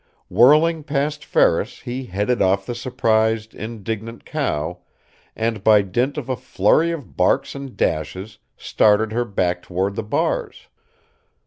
[0.29, 4.79] Whirling past Ferris he headed off the surprised, indignant cow,
[5.35, 10.01] and by dint of a flurry of barks and dashes started her back toward the
[10.01, 10.67] bars.